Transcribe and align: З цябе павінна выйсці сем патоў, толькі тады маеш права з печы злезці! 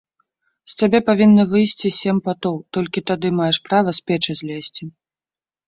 З 0.71 0.79
цябе 0.79 0.99
павінна 1.09 1.45
выйсці 1.51 1.91
сем 1.99 2.17
патоў, 2.29 2.57
толькі 2.79 3.05
тады 3.13 3.27
маеш 3.43 3.57
права 3.69 3.89
з 4.01 4.07
печы 4.11 4.33
злезці! 4.43 4.83